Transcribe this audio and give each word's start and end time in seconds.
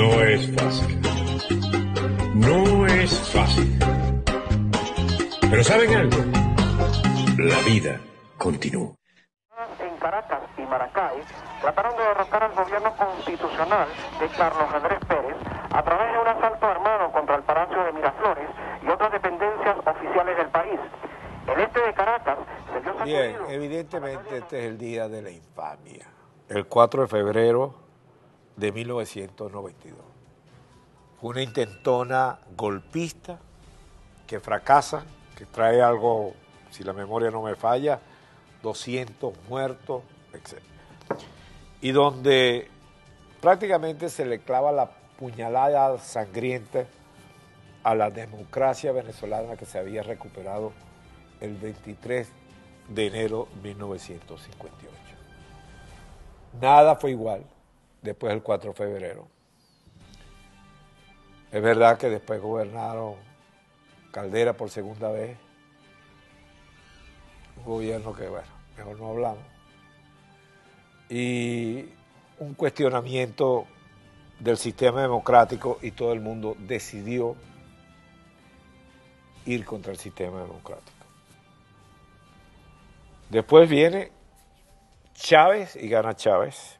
No 0.00 0.18
es 0.22 0.50
fácil. 0.56 1.00
No 2.34 2.86
es 2.86 3.32
fácil. 3.34 3.78
Pero 5.50 5.62
¿saben 5.62 5.94
algo? 5.94 6.16
La 7.36 7.58
vida 7.66 8.00
continúa. 8.38 8.94
En 9.78 9.96
Caracas 9.98 10.40
y 10.56 10.62
Maracay 10.62 11.20
trataron 11.60 11.94
de 11.98 12.02
derrocar 12.02 12.44
al 12.44 12.54
gobierno 12.54 12.96
constitucional 12.96 13.88
de 14.18 14.28
Carlos 14.28 14.68
Andrés 14.72 15.00
Pérez 15.06 15.36
a 15.70 15.82
través 15.82 16.12
de 16.14 16.18
un 16.18 16.28
asalto 16.28 16.64
armado 16.64 17.12
contra 17.12 17.36
el 17.36 17.42
Palacio 17.42 17.84
de 17.84 17.92
Miraflores 17.92 18.48
y 18.82 18.88
otras 18.88 19.12
dependencias 19.12 19.76
oficiales 19.84 20.34
del 20.38 20.48
país. 20.48 20.80
El 21.46 21.60
este 21.60 21.78
de 21.78 21.92
Caracas 21.92 22.38
se 22.72 22.80
vio 22.80 23.04
Bien, 23.04 23.36
evidentemente 23.50 24.38
este 24.38 24.60
es 24.60 24.64
el 24.64 24.78
día 24.78 25.08
de 25.08 25.20
la 25.20 25.30
infamia. 25.30 26.06
El 26.48 26.66
4 26.66 27.02
de 27.02 27.08
febrero 27.08 27.89
de 28.60 28.72
1992. 28.72 29.98
Fue 31.18 31.30
una 31.30 31.42
intentona 31.42 32.38
golpista 32.56 33.38
que 34.26 34.38
fracasa, 34.38 35.02
que 35.36 35.46
trae 35.46 35.80
algo, 35.80 36.34
si 36.70 36.84
la 36.84 36.92
memoria 36.92 37.30
no 37.30 37.42
me 37.42 37.56
falla, 37.56 38.00
200 38.62 39.32
muertos, 39.48 40.02
etc. 40.34 40.62
Y 41.80 41.92
donde 41.92 42.70
prácticamente 43.40 44.10
se 44.10 44.26
le 44.26 44.40
clava 44.40 44.70
la 44.70 44.90
puñalada 45.18 45.98
sangrienta 45.98 46.84
a 47.82 47.94
la 47.94 48.10
democracia 48.10 48.92
venezolana 48.92 49.56
que 49.56 49.64
se 49.64 49.78
había 49.78 50.02
recuperado 50.02 50.72
el 51.40 51.56
23 51.56 52.28
de 52.88 53.06
enero 53.06 53.48
de 53.62 53.70
1958. 53.70 54.94
Nada 56.60 56.96
fue 56.96 57.12
igual 57.12 57.44
después 58.02 58.32
del 58.32 58.42
4 58.42 58.70
de 58.70 58.76
febrero. 58.76 59.28
Es 61.52 61.62
verdad 61.62 61.98
que 61.98 62.08
después 62.08 62.40
gobernaron 62.40 63.16
Caldera 64.12 64.54
por 64.54 64.70
segunda 64.70 65.10
vez, 65.10 65.36
un 67.58 67.64
gobierno 67.64 68.12
que, 68.14 68.28
bueno, 68.28 68.48
mejor 68.76 68.98
no 68.98 69.08
hablamos, 69.10 69.44
y 71.08 71.88
un 72.38 72.54
cuestionamiento 72.54 73.66
del 74.38 74.56
sistema 74.56 75.02
democrático 75.02 75.78
y 75.82 75.90
todo 75.90 76.12
el 76.12 76.20
mundo 76.20 76.56
decidió 76.58 77.36
ir 79.44 79.64
contra 79.64 79.92
el 79.92 79.98
sistema 79.98 80.40
democrático. 80.40 81.06
Después 83.28 83.68
viene 83.68 84.10
Chávez 85.14 85.76
y 85.76 85.88
gana 85.88 86.16
Chávez 86.16 86.79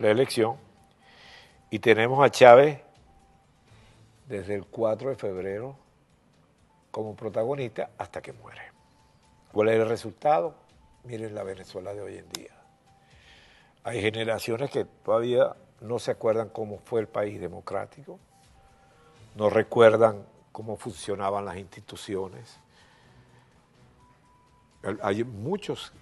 la 0.00 0.10
elección 0.10 0.56
y 1.68 1.78
tenemos 1.78 2.24
a 2.24 2.30
Chávez 2.30 2.80
desde 4.26 4.54
el 4.54 4.64
4 4.64 5.10
de 5.10 5.16
febrero 5.16 5.76
como 6.90 7.14
protagonista 7.14 7.90
hasta 7.98 8.22
que 8.22 8.32
muere. 8.32 8.62
¿Cuál 9.52 9.68
es 9.68 9.76
el 9.76 9.88
resultado? 9.88 10.54
Miren 11.04 11.34
la 11.34 11.42
Venezuela 11.42 11.92
de 11.92 12.00
hoy 12.00 12.16
en 12.16 12.28
día. 12.30 12.50
Hay 13.84 14.00
generaciones 14.00 14.70
que 14.70 14.86
todavía 14.86 15.54
no 15.82 15.98
se 15.98 16.12
acuerdan 16.12 16.48
cómo 16.48 16.78
fue 16.78 17.00
el 17.00 17.08
país 17.08 17.38
democrático, 17.38 18.18
no 19.36 19.50
recuerdan 19.50 20.24
cómo 20.50 20.76
funcionaban 20.76 21.44
las 21.44 21.58
instituciones. 21.58 22.58
Hay 25.02 25.24
muchos 25.24 25.92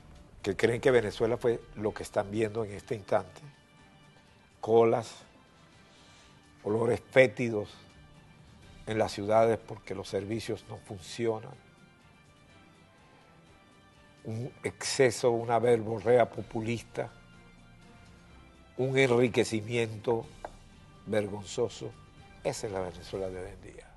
que 0.40 0.56
creen 0.56 0.80
que 0.80 0.92
Venezuela 0.92 1.36
fue 1.36 1.60
lo 1.74 1.92
que 1.92 2.04
están 2.04 2.30
viendo 2.30 2.64
en 2.64 2.72
este 2.72 2.94
instante. 2.94 3.57
Colas, 4.68 5.14
olores 6.62 7.00
fétidos 7.00 7.70
en 8.86 8.98
las 8.98 9.12
ciudades 9.12 9.58
porque 9.58 9.94
los 9.94 10.10
servicios 10.10 10.66
no 10.68 10.76
funcionan. 10.76 11.54
Un 14.24 14.52
exceso, 14.62 15.30
una 15.30 15.58
verborrea 15.58 16.28
populista, 16.28 17.10
un 18.76 18.98
enriquecimiento 18.98 20.26
vergonzoso. 21.06 21.90
Esa 22.44 22.66
es 22.66 22.72
la 22.74 22.80
Venezuela 22.80 23.30
de 23.30 23.40
hoy 23.40 23.50
en 23.50 23.72
día. 23.72 23.90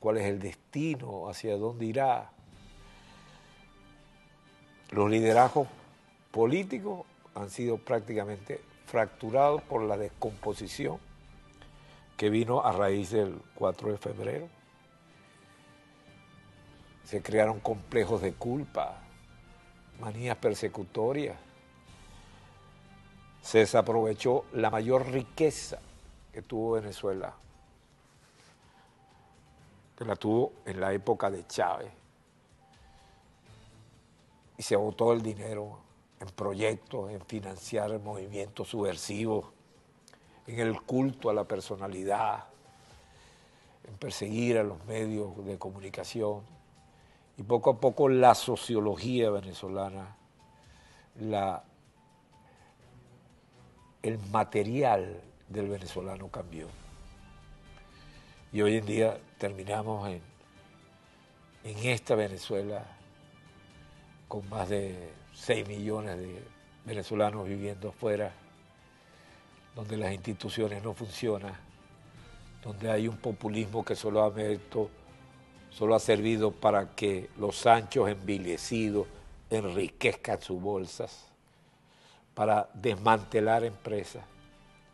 ¿Cuál 0.00 0.16
es 0.16 0.24
el 0.24 0.38
destino? 0.38 1.28
¿Hacia 1.28 1.54
dónde 1.58 1.84
irá? 1.84 2.30
Los 4.90 5.10
liderazgos 5.10 5.68
políticos 6.30 7.04
han 7.34 7.50
sido 7.50 7.76
prácticamente 7.76 8.62
fracturados 8.86 9.62
por 9.62 9.82
la 9.82 9.96
descomposición 9.96 10.98
que 12.16 12.30
vino 12.30 12.64
a 12.64 12.72
raíz 12.72 13.10
del 13.10 13.40
4 13.56 13.92
de 13.92 13.98
febrero. 13.98 14.48
Se 17.04 17.22
crearon 17.22 17.60
complejos 17.60 18.22
de 18.22 18.32
culpa, 18.32 18.98
manías 20.00 20.36
persecutorias. 20.38 21.36
Se 23.42 23.58
desaprovechó 23.58 24.46
la 24.52 24.70
mayor 24.70 25.06
riqueza 25.10 25.78
que 26.32 26.42
tuvo 26.42 26.72
Venezuela, 26.72 27.34
que 29.96 30.04
la 30.04 30.16
tuvo 30.16 30.52
en 30.64 30.80
la 30.80 30.92
época 30.92 31.30
de 31.30 31.46
Chávez 31.46 31.92
y 34.58 34.62
se 34.62 34.76
botó 34.76 35.12
el 35.12 35.22
dinero 35.22 35.78
en 36.20 36.28
proyectos, 36.28 37.10
en 37.10 37.20
financiar 37.20 37.98
movimientos 38.00 38.68
subversivos, 38.68 39.46
en 40.46 40.60
el 40.60 40.80
culto 40.82 41.28
a 41.28 41.34
la 41.34 41.44
personalidad, 41.44 42.44
en 43.86 43.94
perseguir 43.96 44.58
a 44.58 44.62
los 44.62 44.84
medios 44.86 45.44
de 45.44 45.58
comunicación. 45.58 46.42
Y 47.38 47.42
poco 47.42 47.70
a 47.70 47.80
poco 47.80 48.08
la 48.08 48.34
sociología 48.34 49.30
venezolana, 49.30 50.16
la, 51.20 51.64
el 54.02 54.18
material 54.30 55.20
del 55.48 55.68
venezolano 55.68 56.28
cambió. 56.28 56.68
Y 58.52 58.62
hoy 58.62 58.78
en 58.78 58.86
día 58.86 59.18
terminamos 59.38 60.08
en, 60.08 60.22
en 61.64 61.78
esta 61.86 62.14
Venezuela 62.14 62.86
con 64.28 64.48
más 64.48 64.68
de 64.68 65.12
6 65.34 65.68
millones 65.68 66.18
de 66.18 66.42
venezolanos 66.84 67.46
viviendo 67.46 67.90
afuera, 67.90 68.32
donde 69.74 69.96
las 69.96 70.12
instituciones 70.12 70.82
no 70.82 70.94
funcionan, 70.94 71.54
donde 72.62 72.90
hay 72.90 73.08
un 73.08 73.16
populismo 73.18 73.84
que 73.84 73.94
solo 73.94 74.24
ha, 74.24 74.32
solo 75.70 75.94
ha 75.94 75.98
servido 76.00 76.50
para 76.50 76.94
que 76.94 77.28
los 77.38 77.56
sanchos 77.56 78.08
envilecidos 78.08 79.06
enriquezcan 79.50 80.40
sus 80.40 80.60
bolsas, 80.60 81.26
para 82.34 82.68
desmantelar 82.74 83.64
empresas. 83.64 84.24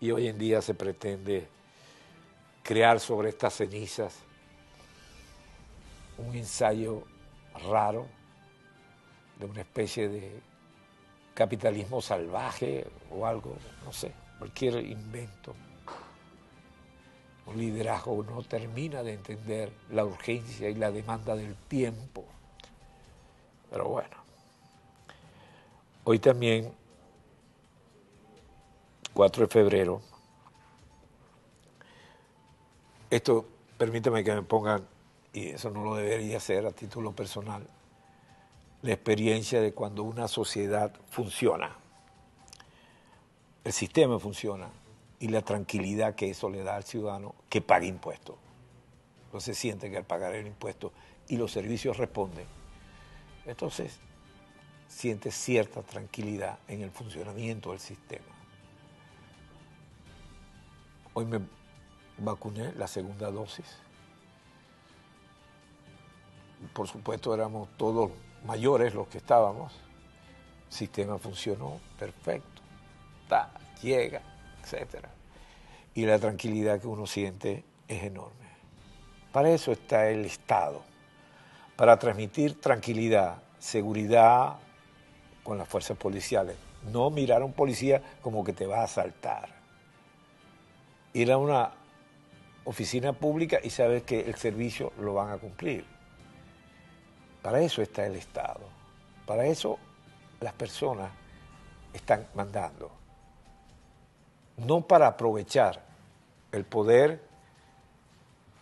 Y 0.01 0.11
hoy 0.11 0.29
en 0.29 0.39
día 0.39 0.61
se 0.61 0.75
pretende 0.75 1.49
crear 2.63 3.01
sobre 3.01 3.31
estas 3.31 3.55
cenizas 3.55 4.19
un 6.19 6.35
ensayo 6.35 7.03
raro 7.71 8.07
de 9.43 9.51
una 9.51 9.61
especie 9.63 10.09
de 10.09 10.41
capitalismo 11.35 12.01
salvaje 12.01 12.87
o 13.11 13.27
algo, 13.27 13.57
no 13.85 13.93
sé, 13.93 14.13
cualquier 14.39 14.77
invento. 14.87 15.55
Un 17.47 17.59
liderazgo 17.59 18.23
no 18.23 18.43
termina 18.43 19.03
de 19.03 19.15
entender 19.15 19.73
la 19.91 20.05
urgencia 20.05 20.69
y 20.69 20.75
la 20.75 20.93
demanda 20.93 21.35
del 21.35 21.57
tiempo. 21.57 22.25
Pero 23.69 23.89
bueno, 23.89 24.17
hoy 26.05 26.21
también, 26.21 26.73
4 29.13 29.47
de 29.47 29.49
febrero, 29.49 30.03
esto 33.11 33.45
permítame 33.77 34.23
que 34.23 34.35
me 34.35 34.43
pongan, 34.43 34.87
y 35.33 35.49
eso 35.49 35.71
no 35.71 35.85
lo 35.85 35.97
debería 35.97 36.37
hacer 36.37 36.65
a 36.65 36.71
título 36.71 37.13
personal, 37.13 37.67
la 38.83 38.93
experiencia 38.93 39.61
de 39.61 39.73
cuando 39.73 40.03
una 40.03 40.27
sociedad 40.27 40.93
funciona, 41.09 41.77
el 43.65 43.73
sistema 43.73 44.19
funciona 44.19 44.71
y 45.21 45.29
la 45.29 45.43
tranquilidad 45.43 46.17
que 46.17 46.31
eso 46.31 46.51
le 46.51 46.65
da 46.65 46.75
al 46.75 46.83
ciudadano 46.83 47.37
que 47.49 47.61
pague 47.61 47.87
impuestos. 47.87 48.35
Entonces 49.27 49.57
siente 49.57 49.89
que 49.89 49.97
al 49.97 50.05
pagar 50.05 50.35
el 50.35 50.49
impuesto 50.49 50.93
y 51.29 51.37
los 51.37 51.53
servicios 51.53 51.97
responden, 51.97 52.47
entonces 53.47 54.01
siente 54.89 55.31
cierta 55.31 55.83
tranquilidad 55.83 56.59
en 56.67 56.83
el 56.83 56.91
funcionamiento 56.91 57.71
del 57.71 57.79
sistema. 57.79 58.27
Hoy 61.15 61.25
me 61.25 61.41
vacuné 62.19 62.73
la 62.73 62.89
segunda 62.89 63.31
dosis. 63.31 63.79
Por 66.75 66.89
supuesto 66.89 67.33
éramos 67.33 67.69
todos 67.77 68.11
mayores 68.45 68.95
los 68.95 69.09
que 69.09 69.19
estábamos, 69.19 69.73
el 70.69 70.73
sistema 70.73 71.19
funcionó 71.19 71.81
perfecto, 71.99 72.63
ta, 73.29 73.53
llega, 73.83 74.23
etc. 74.63 75.07
y 75.95 76.07
la 76.07 76.19
tranquilidad 76.19 76.81
que 76.81 76.87
uno 76.87 77.07
siente 77.07 77.65
es 77.89 78.03
enorme. 78.03 78.47
Para 79.33 79.51
eso 79.51 79.73
está 79.73 80.09
el 80.09 80.25
Estado, 80.25 80.83
para 81.77 81.99
transmitir 81.99 82.61
tranquilidad, 82.61 83.43
seguridad 83.59 84.57
con 85.43 85.59
las 85.59 85.69
fuerzas 85.69 85.97
policiales. 85.97 86.57
No 86.91 87.11
mirar 87.11 87.43
a 87.43 87.45
un 87.45 87.53
policía 87.53 88.03
como 88.23 88.45
que 88.45 88.53
te 88.53 88.67
va 88.67 88.81
a 88.81 88.85
asaltar. 88.85 89.49
Ir 91.13 91.31
a 91.31 91.39
una 91.39 91.73
oficina 92.65 93.13
pública 93.13 93.59
y 93.63 93.71
saber 93.71 94.03
que 94.03 94.21
el 94.21 94.35
servicio 94.35 94.93
lo 94.99 95.15
van 95.15 95.31
a 95.31 95.39
cumplir. 95.39 95.85
Para 97.43 97.61
eso 97.61 97.83
está 97.83 98.07
el 98.07 98.17
Estado. 98.17 98.61
Para 99.27 99.47
eso 99.47 99.79
las 100.41 100.53
personas 100.53 101.11
están 101.93 102.27
mandando. 102.35 102.91
No 104.57 104.81
para 104.83 105.09
aprovechar 105.09 105.83
el 106.53 106.65
poder 106.65 107.21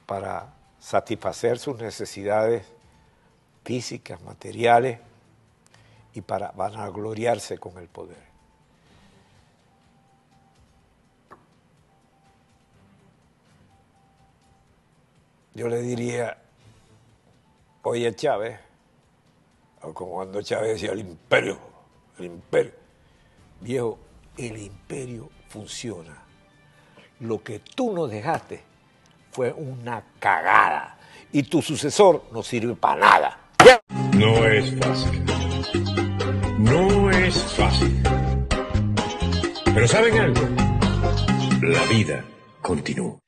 para 0.06 0.52
satisfacer 0.78 1.58
sus 1.58 1.78
necesidades 1.78 2.66
físicas, 3.64 4.20
materiales 4.22 4.98
y 6.14 6.20
para 6.22 6.50
vanagloriarse 6.52 7.58
con 7.58 7.78
el 7.78 7.86
poder. 7.86 8.30
Yo 15.54 15.68
le 15.68 15.82
diría, 15.82 16.38
oye 17.82 18.14
Chávez, 18.14 18.58
como 19.80 20.12
cuando 20.12 20.42
Chávez 20.42 20.74
decía 20.74 20.92
el 20.92 21.00
imperio, 21.00 21.58
el 22.18 22.26
imperio, 22.26 22.72
viejo, 23.60 23.98
el 24.36 24.58
imperio 24.58 25.30
funciona. 25.48 26.16
Lo 27.20 27.42
que 27.42 27.60
tú 27.60 27.92
nos 27.92 28.10
dejaste 28.10 28.62
fue 29.30 29.52
una 29.52 30.02
cagada 30.18 30.98
y 31.32 31.42
tu 31.44 31.62
sucesor 31.62 32.24
no 32.32 32.42
sirve 32.42 32.74
para 32.74 33.00
nada. 33.00 33.40
No 34.12 34.46
es 34.46 34.78
fácil. 34.78 35.24
No 36.58 37.10
es 37.10 37.42
fácil. 37.54 38.02
Pero 39.64 39.88
¿saben 39.88 40.18
algo? 40.18 40.40
La 41.62 41.84
vida 41.86 42.24
continúa. 42.60 43.18